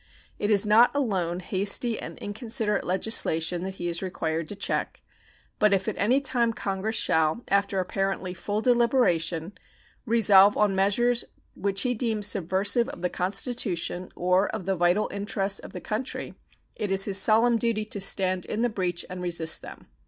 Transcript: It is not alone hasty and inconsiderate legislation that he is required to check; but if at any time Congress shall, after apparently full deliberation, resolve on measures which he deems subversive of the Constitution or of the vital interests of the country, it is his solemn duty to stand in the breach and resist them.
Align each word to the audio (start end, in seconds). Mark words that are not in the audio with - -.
It 0.39 0.49
is 0.49 0.65
not 0.65 0.89
alone 0.95 1.41
hasty 1.41 1.99
and 1.99 2.17
inconsiderate 2.17 2.83
legislation 2.83 3.61
that 3.63 3.75
he 3.75 3.87
is 3.87 4.01
required 4.01 4.47
to 4.49 4.55
check; 4.55 4.99
but 5.59 5.73
if 5.73 5.87
at 5.87 5.95
any 5.99 6.19
time 6.19 6.53
Congress 6.53 6.95
shall, 6.95 7.43
after 7.49 7.79
apparently 7.79 8.33
full 8.33 8.61
deliberation, 8.61 9.53
resolve 10.07 10.57
on 10.57 10.73
measures 10.73 11.23
which 11.53 11.81
he 11.83 11.93
deems 11.93 12.25
subversive 12.25 12.89
of 12.89 13.03
the 13.03 13.11
Constitution 13.11 14.09
or 14.15 14.47
of 14.47 14.65
the 14.65 14.75
vital 14.75 15.07
interests 15.13 15.59
of 15.59 15.71
the 15.71 15.79
country, 15.81 16.33
it 16.75 16.89
is 16.91 17.05
his 17.05 17.19
solemn 17.19 17.57
duty 17.59 17.85
to 17.85 18.01
stand 18.01 18.47
in 18.47 18.63
the 18.63 18.69
breach 18.69 19.05
and 19.07 19.21
resist 19.21 19.61
them. 19.61 19.85